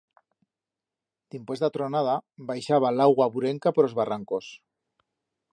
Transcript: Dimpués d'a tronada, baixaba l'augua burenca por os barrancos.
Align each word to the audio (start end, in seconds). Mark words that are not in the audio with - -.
Dimpués 1.35 1.61
d'a 1.63 1.69
tronada, 1.75 2.17
baixaba 2.53 2.93
l'augua 2.97 3.31
burenca 3.37 3.77
por 3.77 3.91
os 3.93 3.97
barrancos. 4.01 4.53